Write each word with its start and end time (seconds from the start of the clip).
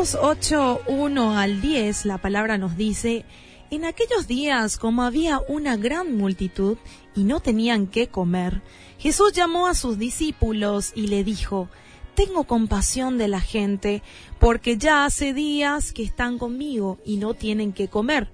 Marcos 0.00 0.18
8, 0.18 0.80
1 0.86 1.38
al 1.38 1.60
10, 1.60 2.06
la 2.06 2.16
palabra 2.16 2.56
nos 2.56 2.74
dice, 2.74 3.26
en 3.70 3.84
aquellos 3.84 4.26
días, 4.26 4.78
como 4.78 5.02
había 5.02 5.42
una 5.46 5.76
gran 5.76 6.16
multitud 6.16 6.78
y 7.14 7.24
no 7.24 7.40
tenían 7.40 7.86
qué 7.86 8.08
comer, 8.08 8.62
Jesús 8.98 9.34
llamó 9.34 9.66
a 9.66 9.74
sus 9.74 9.98
discípulos 9.98 10.92
y 10.94 11.08
le 11.08 11.22
dijo, 11.22 11.68
Tengo 12.14 12.44
compasión 12.44 13.18
de 13.18 13.28
la 13.28 13.42
gente, 13.42 14.02
porque 14.38 14.78
ya 14.78 15.04
hace 15.04 15.34
días 15.34 15.92
que 15.92 16.02
están 16.02 16.38
conmigo 16.38 16.98
y 17.04 17.18
no 17.18 17.34
tienen 17.34 17.74
qué 17.74 17.88
comer. 17.88 18.30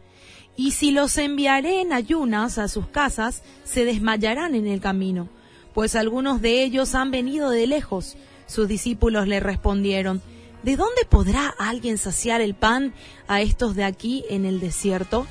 Y 0.55 0.71
si 0.71 0.93
los 0.93 1.19
enviaré 1.19 1.81
en 1.81 1.93
ayunas 1.93 2.59
a 2.59 2.69
sus 2.69 2.87
casas, 2.87 3.43
se 3.65 3.85
desmayarán 3.85 4.55
en 4.55 4.69
el 4.69 4.81
camino, 4.81 5.29
pues 5.75 5.97
algunos 5.97 6.41
de 6.41 6.63
ellos 6.63 6.95
han 6.95 7.11
venido 7.11 7.51
de 7.51 7.67
lejos. 7.67 8.17
Sus 8.47 8.69
discípulos 8.69 9.27
le 9.27 9.41
respondieron, 9.41 10.23
¿De 10.63 10.77
dónde 10.77 11.05
podrá 11.09 11.49
alguien 11.59 11.99
saciar 11.99 12.41
el 12.41 12.55
pan 12.55 12.93
a 13.29 13.41
estos 13.41 13.77
de 13.77 13.85
aquí 13.85 14.25
en 14.31 14.45
el 14.45 14.61
desierto? 14.61 15.27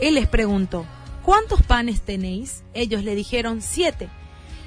Él 0.00 0.14
les 0.14 0.28
preguntó, 0.28 0.86
¿cuántos 1.24 1.62
panes 1.62 2.00
tenéis? 2.00 2.62
Ellos 2.74 3.04
le 3.04 3.14
dijeron, 3.14 3.60
siete. 3.60 4.08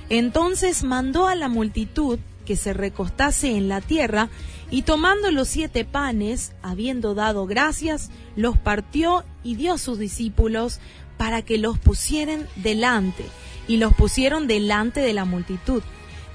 Entonces 0.10 0.84
mandó 0.84 1.28
a 1.28 1.36
la 1.36 1.48
multitud 1.48 2.20
que 2.46 2.56
se 2.56 2.74
recostase 2.74 3.56
en 3.56 3.70
la 3.70 3.82
tierra, 3.82 4.30
y 4.70 4.84
tomando 4.84 5.32
los 5.32 5.48
siete 5.48 5.86
panes, 5.86 6.54
habiendo 6.62 7.14
dado 7.14 7.46
gracias, 7.46 8.10
los 8.36 8.58
partió 8.58 9.24
y 9.44 9.56
dio 9.56 9.74
a 9.74 9.78
sus 9.78 10.00
discípulos 10.00 10.80
para 11.18 11.42
que 11.42 11.58
los 11.58 11.78
pusieran 11.78 12.48
delante, 12.58 13.26
y 13.68 13.78
los 13.78 13.94
pusieron 13.94 14.48
delante 14.48 15.02
de 15.02 15.14
la 15.14 15.26
multitud. 15.26 15.84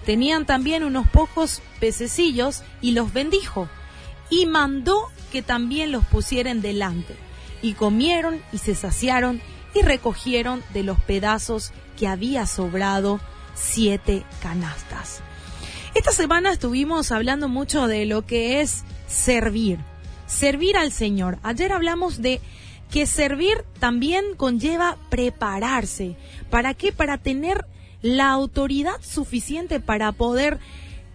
Tenían 0.06 0.46
también 0.46 0.84
unos 0.84 1.09
pocos 1.09 1.60
pececillos 1.80 2.62
y 2.80 2.92
los 2.92 3.12
bendijo, 3.12 3.69
y 4.30 4.46
mandó 4.46 5.09
que 5.32 5.43
también 5.43 5.93
los 5.93 6.04
pusieran 6.07 6.63
delante. 6.63 7.16
Y 7.60 7.74
comieron 7.74 8.40
y 8.52 8.59
se 8.59 8.74
saciaron 8.74 9.40
y 9.74 9.82
recogieron 9.82 10.63
de 10.73 10.85
los 10.85 11.01
pedazos 11.01 11.73
que 11.98 12.07
había 12.07 12.46
sobrado 12.46 13.21
siete 13.54 14.24
canastas. 14.40 15.21
Esta 15.95 16.13
semana 16.13 16.52
estuvimos 16.52 17.10
hablando 17.10 17.48
mucho 17.48 17.88
de 17.88 18.07
lo 18.07 18.24
que 18.24 18.60
es 18.60 18.85
servir, 19.09 19.79
servir 20.26 20.76
al 20.76 20.93
Señor. 20.93 21.38
Ayer 21.43 21.73
hablamos 21.73 22.23
de 22.23 22.41
que 22.91 23.07
servir 23.07 23.65
también 23.80 24.37
conlleva 24.37 24.98
prepararse. 25.10 26.16
¿Para 26.51 26.74
qué? 26.74 26.93
Para 26.93 27.18
tener 27.18 27.66
la 28.07 28.30
autoridad 28.30 29.02
suficiente 29.02 29.80
para 29.80 30.12
poder 30.12 30.60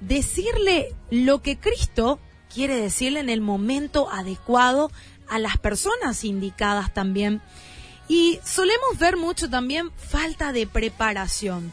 decirle 0.02 0.94
lo 1.09 1.42
que 1.42 1.58
Cristo 1.58 2.20
quiere 2.53 2.75
decirle 2.75 3.22
en 3.22 3.30
el 3.30 3.39
momento 3.39 4.09
adecuado 4.11 4.92
a 5.30 5.39
las 5.39 5.58
personas 5.58 6.25
indicadas 6.25 6.94
también. 6.94 7.42
Y 8.09 8.39
solemos 8.44 8.98
ver 9.00 9.16
mucho 9.16 9.50
también 9.50 9.89
falta 9.95 10.52
de 10.52 10.67
preparación. 10.67 11.72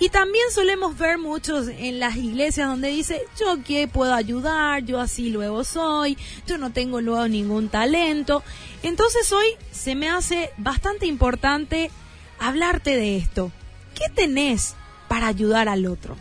Y 0.00 0.08
también 0.08 0.44
solemos 0.50 0.96
ver 0.96 1.18
muchos 1.18 1.68
en 1.68 1.98
las 1.98 2.16
iglesias 2.16 2.68
donde 2.68 2.88
dice, 2.88 3.20
yo 3.38 3.62
qué 3.66 3.86
puedo 3.86 4.14
ayudar, 4.14 4.82
yo 4.84 4.98
así 4.98 5.28
luego 5.28 5.64
soy, 5.64 6.16
yo 6.46 6.56
no 6.56 6.72
tengo 6.72 7.02
luego 7.02 7.28
ningún 7.28 7.68
talento. 7.68 8.42
Entonces 8.82 9.30
hoy 9.30 9.46
se 9.72 9.94
me 9.94 10.08
hace 10.08 10.52
bastante 10.56 11.04
importante 11.04 11.90
hablarte 12.38 12.96
de 12.96 13.18
esto. 13.18 13.52
¿Qué 13.98 14.08
tenés 14.14 14.76
para 15.08 15.26
ayudar 15.26 15.68
al 15.68 15.86
otro? 15.86 16.16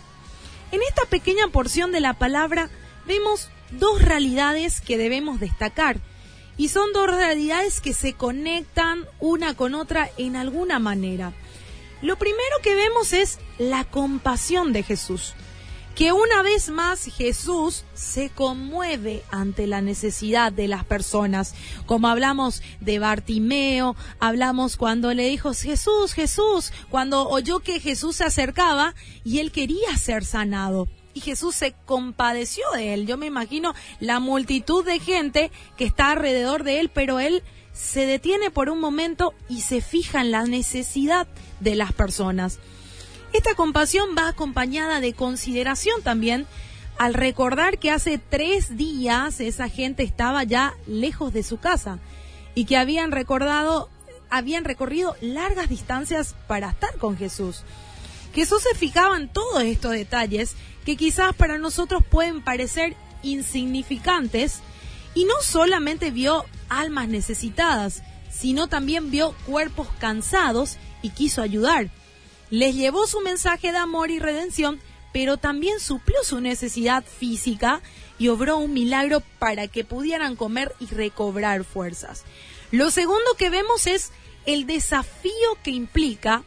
En 0.71 0.81
esta 0.81 1.05
pequeña 1.05 1.47
porción 1.49 1.91
de 1.91 1.99
la 1.99 2.15
palabra 2.15 2.71
vemos 3.05 3.49
dos 3.71 4.01
realidades 4.01 4.81
que 4.81 4.97
debemos 4.97 5.39
destacar. 5.39 5.99
Y 6.57 6.69
son 6.69 6.91
dos 6.91 7.07
realidades 7.07 7.79
que 7.79 7.93
se 7.93 8.13
conectan 8.13 9.05
una 9.19 9.53
con 9.53 9.75
otra 9.75 10.09
en 10.17 10.35
alguna 10.35 10.79
manera. 10.79 11.33
Lo 12.01 12.17
primero 12.17 12.41
que 12.63 12.73
vemos 12.73 13.13
es 13.13 13.37
la 13.59 13.83
compasión 13.83 14.73
de 14.73 14.81
Jesús 14.81 15.35
que 15.97 16.11
una 16.11 16.43
vez 16.43 16.69
más 16.69 17.05
Jesús 17.05 17.83
se 17.95 18.29
conmueve 18.29 19.23
ante 19.31 19.65
la 19.65 19.81
necesidad 19.81 20.51
de 20.51 20.67
las 20.67 20.85
personas. 20.85 21.55
Como 21.87 22.07
hablamos 22.07 22.61
de 22.81 22.99
Bartimeo, 22.99 23.95
hablamos 24.19 24.77
cuando 24.77 25.11
le 25.15 25.27
dijo 25.27 25.55
Jesús, 25.55 26.13
Jesús, 26.13 26.71
cuando 26.91 27.27
oyó 27.27 27.61
que 27.61 27.79
Jesús 27.79 28.17
se 28.17 28.25
acercaba 28.25 28.93
y 29.23 29.39
él 29.39 29.51
quería 29.51 29.97
ser 29.97 30.23
sanado. 30.23 30.87
Y 31.15 31.21
Jesús 31.21 31.55
se 31.55 31.73
compadeció 31.87 32.63
de 32.75 32.93
él. 32.93 33.07
Yo 33.07 33.17
me 33.17 33.25
imagino 33.25 33.73
la 33.99 34.19
multitud 34.19 34.85
de 34.85 34.99
gente 34.99 35.49
que 35.77 35.85
está 35.85 36.11
alrededor 36.11 36.63
de 36.63 36.79
él, 36.79 36.91
pero 36.93 37.19
él 37.19 37.41
se 37.73 38.05
detiene 38.05 38.51
por 38.51 38.69
un 38.69 38.79
momento 38.79 39.33
y 39.49 39.61
se 39.61 39.81
fija 39.81 40.21
en 40.21 40.29
la 40.29 40.43
necesidad 40.43 41.27
de 41.59 41.73
las 41.73 41.91
personas. 41.91 42.59
Esta 43.37 43.53
compasión 43.53 44.15
va 44.17 44.29
acompañada 44.29 44.99
de 44.99 45.13
consideración 45.13 46.01
también 46.01 46.47
al 46.97 47.13
recordar 47.13 47.77
que 47.77 47.91
hace 47.91 48.17
tres 48.17 48.77
días 48.77 49.39
esa 49.39 49.69
gente 49.69 50.01
estaba 50.01 50.43
ya 50.43 50.73
lejos 50.87 51.31
de 51.33 51.43
su 51.43 51.59
casa 51.59 51.99
y 52.55 52.65
que 52.65 52.77
habían 52.77 53.11
recordado, 53.11 53.89
habían 54.31 54.65
recorrido 54.65 55.15
largas 55.21 55.69
distancias 55.69 56.35
para 56.47 56.71
estar 56.71 56.97
con 56.97 57.15
Jesús. 57.15 57.61
Jesús 58.33 58.63
se 58.63 58.75
fijaba 58.75 59.15
en 59.17 59.29
todos 59.29 59.61
estos 59.61 59.91
detalles 59.91 60.55
que 60.83 60.97
quizás 60.97 61.35
para 61.35 61.59
nosotros 61.59 62.03
pueden 62.03 62.41
parecer 62.41 62.95
insignificantes 63.21 64.61
y 65.13 65.25
no 65.25 65.35
solamente 65.43 66.09
vio 66.09 66.43
almas 66.69 67.07
necesitadas, 67.07 68.01
sino 68.31 68.65
también 68.65 69.11
vio 69.11 69.35
cuerpos 69.45 69.87
cansados 69.99 70.77
y 71.03 71.11
quiso 71.11 71.43
ayudar 71.43 71.91
les 72.49 72.75
llevó 72.75 73.07
su 73.07 73.19
mensaje 73.21 73.71
de 73.71 73.77
amor 73.77 74.11
y 74.11 74.19
redención, 74.19 74.79
pero 75.13 75.37
también 75.37 75.79
suplió 75.79 76.17
su 76.23 76.41
necesidad 76.41 77.03
física 77.03 77.81
y 78.19 78.29
obró 78.29 78.57
un 78.57 78.73
milagro 78.73 79.21
para 79.39 79.67
que 79.67 79.83
pudieran 79.83 80.35
comer 80.35 80.73
y 80.79 80.87
recobrar 80.87 81.63
fuerzas. 81.63 82.23
Lo 82.71 82.91
segundo 82.91 83.35
que 83.37 83.49
vemos 83.49 83.87
es 83.87 84.11
el 84.45 84.65
desafío 84.65 85.57
que 85.63 85.71
implica 85.71 86.43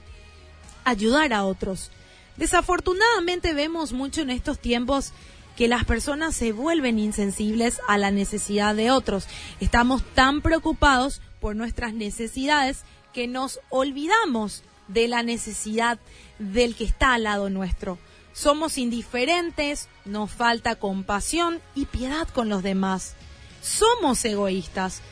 ayudar 0.85 1.33
a 1.33 1.45
otros. 1.45 1.91
Desafortunadamente 2.37 3.53
vemos 3.53 3.93
mucho 3.93 4.23
en 4.23 4.31
estos 4.31 4.59
tiempos 4.59 5.13
que 5.57 5.69
las 5.69 5.85
personas 5.85 6.35
se 6.35 6.53
vuelven 6.53 6.99
insensibles 6.99 7.81
a 7.87 7.99
la 7.99 8.11
necesidad 8.11 8.75
de 8.75 8.91
otros. 8.91 9.27
Estamos 9.61 10.03
tan 10.15 10.41
preocupados 10.41 11.21
por 11.41 11.55
nuestras 11.55 11.93
necesidades 11.93 12.85
que 13.13 13.27
nos 13.27 13.61
olvidamos 13.69 14.63
de 14.93 15.09
la 15.09 15.23
necesidad 15.23 15.99
del 16.39 16.75
que 16.75 16.85
está 16.85 17.15
al 17.15 17.25
lado 17.25 17.51
nuestro. 17.51 17.99
Somos 18.33 18.79
indiferentes, 18.79 19.89
nos 20.05 20.31
falta 20.31 20.77
compasión 20.77 21.61
y 21.75 21.87
piedad 21.87 22.29
con 22.29 22.49
los 22.49 22.63
demás. 22.63 23.15
Somos 23.61 24.25
egoístas, 24.25 25.03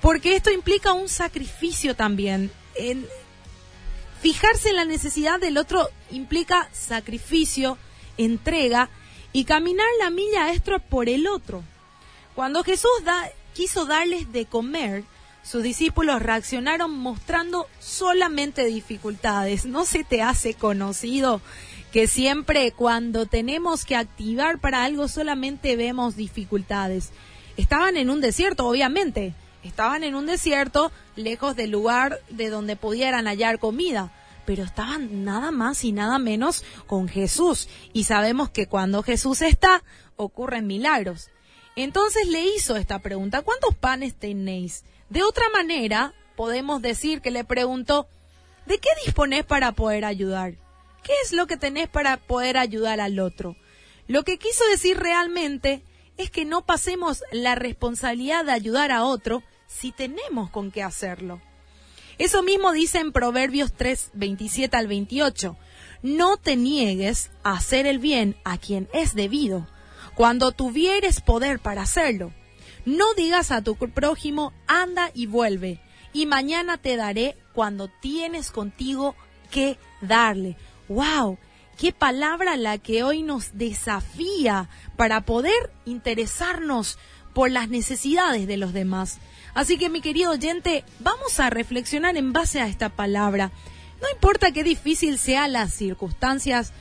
porque 0.00 0.36
esto 0.36 0.50
implica 0.50 0.92
un 0.92 1.08
sacrificio 1.08 1.96
también. 1.96 2.50
En 2.76 3.06
fijarse 4.20 4.70
en 4.70 4.76
la 4.76 4.84
necesidad 4.84 5.40
del 5.40 5.58
otro 5.58 5.88
implica 6.10 6.68
sacrificio, 6.72 7.76
entrega 8.16 8.88
y 9.32 9.44
caminar 9.44 9.86
la 9.98 10.10
milla 10.10 10.52
extra 10.52 10.78
por 10.78 11.08
el 11.08 11.26
otro. 11.26 11.62
Cuando 12.34 12.64
Jesús 12.64 12.90
da, 13.04 13.30
quiso 13.52 13.84
darles 13.84 14.32
de 14.32 14.46
comer, 14.46 15.04
sus 15.44 15.62
discípulos 15.62 16.22
reaccionaron 16.22 16.90
mostrando 16.90 17.68
solamente 17.78 18.64
dificultades. 18.64 19.66
¿No 19.66 19.84
se 19.84 20.02
te 20.02 20.22
hace 20.22 20.54
conocido 20.54 21.42
que 21.92 22.08
siempre 22.08 22.72
cuando 22.72 23.26
tenemos 23.26 23.84
que 23.84 23.94
activar 23.94 24.58
para 24.58 24.84
algo 24.84 25.06
solamente 25.06 25.76
vemos 25.76 26.16
dificultades? 26.16 27.10
Estaban 27.58 27.98
en 27.98 28.08
un 28.08 28.22
desierto, 28.22 28.66
obviamente. 28.66 29.34
Estaban 29.62 30.02
en 30.02 30.14
un 30.14 30.26
desierto 30.26 30.90
lejos 31.14 31.56
del 31.56 31.70
lugar 31.70 32.20
de 32.30 32.48
donde 32.48 32.76
pudieran 32.76 33.26
hallar 33.26 33.58
comida 33.58 34.10
pero 34.46 34.62
estaban 34.62 35.24
nada 35.24 35.50
más 35.50 35.84
y 35.84 35.92
nada 35.92 36.18
menos 36.18 36.64
con 36.86 37.08
Jesús. 37.08 37.66
Y 37.94 38.04
sabemos 38.04 38.50
que 38.50 38.66
cuando 38.66 39.02
Jesús 39.02 39.40
está, 39.40 39.82
ocurren 40.16 40.66
milagros. 40.66 41.30
Entonces 41.76 42.28
le 42.28 42.46
hizo 42.46 42.76
esta 42.76 42.98
pregunta, 42.98 43.40
¿cuántos 43.40 43.74
panes 43.74 44.14
tenéis? 44.14 44.84
De 45.10 45.22
otra 45.22 45.48
manera, 45.50 46.14
podemos 46.36 46.80
decir 46.80 47.20
que 47.20 47.30
le 47.30 47.44
preguntó, 47.44 48.08
¿de 48.66 48.78
qué 48.78 48.88
disponés 49.04 49.44
para 49.44 49.72
poder 49.72 50.04
ayudar? 50.04 50.54
¿Qué 51.02 51.12
es 51.22 51.32
lo 51.32 51.46
que 51.46 51.56
tenés 51.56 51.88
para 51.88 52.16
poder 52.16 52.56
ayudar 52.56 53.00
al 53.00 53.18
otro? 53.20 53.56
Lo 54.08 54.22
que 54.24 54.38
quiso 54.38 54.64
decir 54.70 54.98
realmente 54.98 55.82
es 56.16 56.30
que 56.30 56.44
no 56.44 56.64
pasemos 56.64 57.22
la 57.32 57.54
responsabilidad 57.54 58.44
de 58.44 58.52
ayudar 58.52 58.92
a 58.92 59.04
otro 59.04 59.42
si 59.66 59.92
tenemos 59.92 60.50
con 60.50 60.70
qué 60.70 60.82
hacerlo. 60.82 61.40
Eso 62.16 62.42
mismo 62.42 62.72
dice 62.72 62.98
en 63.00 63.12
Proverbios 63.12 63.72
3, 63.74 64.10
27 64.14 64.76
al 64.76 64.86
28. 64.86 65.56
No 66.02 66.36
te 66.36 66.56
niegues 66.56 67.30
a 67.42 67.54
hacer 67.54 67.86
el 67.86 67.98
bien 67.98 68.36
a 68.44 68.56
quien 68.56 68.88
es 68.94 69.14
debido, 69.14 69.66
cuando 70.14 70.52
tuvieres 70.52 71.20
poder 71.20 71.58
para 71.58 71.82
hacerlo 71.82 72.32
No 72.84 73.14
digas 73.14 73.50
a 73.50 73.62
tu 73.62 73.76
prójimo, 73.76 74.52
anda 74.66 75.10
y 75.14 75.26
vuelve, 75.26 75.80
y 76.12 76.26
mañana 76.26 76.76
te 76.76 76.96
daré 76.96 77.36
cuando 77.54 77.88
tienes 77.88 78.50
contigo 78.50 79.14
que 79.50 79.78
darle. 80.00 80.56
¡Wow! 80.88 81.38
Qué 81.78 81.92
palabra 81.92 82.56
la 82.56 82.78
que 82.78 83.02
hoy 83.02 83.22
nos 83.22 83.56
desafía 83.56 84.68
para 84.96 85.22
poder 85.22 85.72
interesarnos 85.84 86.98
por 87.32 87.50
las 87.50 87.68
necesidades 87.68 88.46
de 88.46 88.56
los 88.56 88.72
demás. 88.72 89.18
Así 89.54 89.78
que 89.78 89.88
mi 89.88 90.00
querido 90.00 90.32
oyente, 90.32 90.84
vamos 91.00 91.40
a 91.40 91.50
reflexionar 91.50 92.16
en 92.16 92.32
base 92.32 92.60
a 92.60 92.68
esta 92.68 92.90
palabra. 92.90 93.50
No 94.00 94.08
importa 94.12 94.52
qué 94.52 94.62
difícil 94.62 95.18
sean 95.18 95.52
las 95.52 95.72
circunstancias 95.72 96.72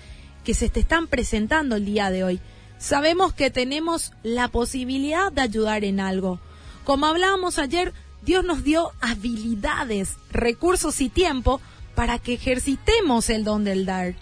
que 0.44 0.54
se 0.54 0.70
te 0.70 0.82
están 0.82 1.08
presentando 1.08 1.76
el 1.78 1.86
día 1.86 2.10
de 2.10 2.24
hoy, 2.24 2.42
sabemos 2.84 3.34
que 3.34 3.50
tenemos 3.50 4.12
la 4.24 4.50
posibilidad 4.50 5.32
de 5.32 5.42
ayudar 5.42 5.86
en 5.86 6.02
algo. 6.02 6.42
Como 6.84 7.06
hablábamos 7.06 7.58
ayer, 7.58 7.94
Dios 8.24 8.44
nos 8.44 8.66
dio 8.66 8.92
habilidades, 9.00 10.18
recursos 10.32 11.00
y 11.00 11.08
tiempo 11.08 11.62
para 11.96 12.20
que 12.20 12.34
ejercitemos 12.34 13.30
el 13.30 13.46
don 13.46 13.64
del 13.64 13.86
dar. 13.86 14.16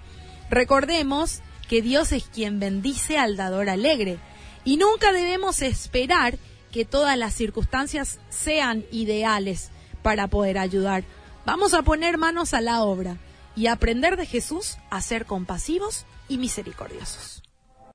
Recordemos 0.52 1.42
que 1.68 1.82
Dios 1.82 2.12
es 2.12 2.26
quien 2.26 2.60
bendice 2.60 3.18
al 3.18 3.36
dador 3.36 3.68
alegre 3.68 4.20
y 4.64 4.78
nunca 4.78 5.12
debemos 5.12 5.64
esperar 5.64 6.38
que 6.72 6.86
todas 6.86 7.18
las 7.18 7.34
circunstancias 7.34 8.20
sean 8.30 8.86
ideales 8.92 9.72
para 10.04 10.28
poder 10.28 10.60
ayudar. 10.60 11.04
Vamos 11.48 11.74
a 11.74 11.82
poner 11.82 12.20
manos 12.20 12.54
a 12.54 12.62
la 12.62 12.84
obra 12.84 13.18
y 13.56 13.68
aprender 13.68 14.18
de 14.18 14.28
Jesús 14.28 14.78
a 14.92 15.02
ser 15.02 15.26
compasivos 15.26 16.06
y 16.30 16.38
misericordiosos. 16.38 17.41